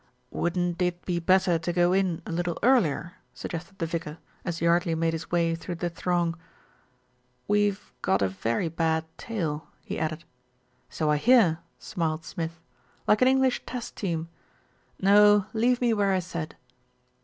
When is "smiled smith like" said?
11.77-13.21